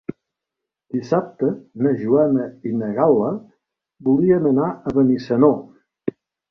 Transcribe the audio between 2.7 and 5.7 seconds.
i na Gal·la voldrien anar a Benissanó.